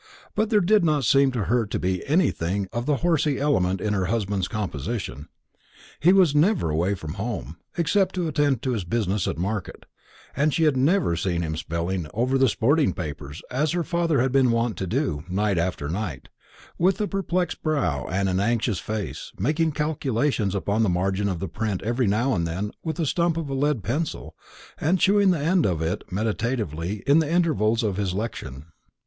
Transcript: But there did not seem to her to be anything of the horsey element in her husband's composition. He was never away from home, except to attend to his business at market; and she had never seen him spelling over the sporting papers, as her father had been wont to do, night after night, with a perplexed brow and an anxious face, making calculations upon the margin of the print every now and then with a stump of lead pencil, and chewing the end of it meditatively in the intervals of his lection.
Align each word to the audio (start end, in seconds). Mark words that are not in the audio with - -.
But 0.33 0.49
there 0.49 0.61
did 0.61 0.83
not 0.83 1.03
seem 1.03 1.31
to 1.33 1.43
her 1.43 1.67
to 1.67 1.77
be 1.77 2.03
anything 2.07 2.67
of 2.73 2.87
the 2.87 2.95
horsey 3.05 3.37
element 3.39 3.79
in 3.79 3.93
her 3.93 4.05
husband's 4.07 4.47
composition. 4.47 5.29
He 5.99 6.11
was 6.11 6.33
never 6.33 6.71
away 6.71 6.95
from 6.95 7.13
home, 7.21 7.57
except 7.77 8.15
to 8.15 8.27
attend 8.27 8.63
to 8.63 8.71
his 8.71 8.83
business 8.83 9.27
at 9.27 9.37
market; 9.37 9.85
and 10.35 10.55
she 10.55 10.63
had 10.63 10.75
never 10.75 11.15
seen 11.15 11.43
him 11.43 11.55
spelling 11.55 12.07
over 12.15 12.39
the 12.39 12.49
sporting 12.49 12.93
papers, 12.93 13.43
as 13.51 13.73
her 13.73 13.83
father 13.83 14.21
had 14.21 14.31
been 14.31 14.49
wont 14.49 14.75
to 14.77 14.87
do, 14.87 15.23
night 15.29 15.59
after 15.59 15.87
night, 15.87 16.29
with 16.79 16.99
a 16.99 17.07
perplexed 17.07 17.61
brow 17.61 18.07
and 18.09 18.27
an 18.27 18.39
anxious 18.39 18.79
face, 18.79 19.31
making 19.37 19.71
calculations 19.71 20.55
upon 20.55 20.81
the 20.81 20.89
margin 20.89 21.29
of 21.29 21.37
the 21.37 21.47
print 21.47 21.79
every 21.83 22.07
now 22.07 22.33
and 22.33 22.47
then 22.47 22.71
with 22.83 22.99
a 22.99 23.05
stump 23.05 23.37
of 23.37 23.51
lead 23.51 23.83
pencil, 23.83 24.33
and 24.79 24.97
chewing 24.97 25.29
the 25.29 25.37
end 25.37 25.63
of 25.63 25.79
it 25.79 26.03
meditatively 26.11 27.03
in 27.05 27.19
the 27.19 27.31
intervals 27.31 27.83
of 27.83 27.97
his 27.97 28.15
lection. 28.15 28.65